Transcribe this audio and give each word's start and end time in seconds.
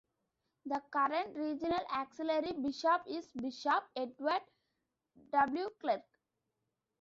The 0.65 0.81
current 0.89 1.35
regional 1.37 1.85
auxiliary 1.93 2.53
bishop 2.53 3.03
is 3.05 3.31
Bishop 3.33 3.83
Edward 3.95 4.41
W. 5.31 5.69
Clark. 5.79 6.01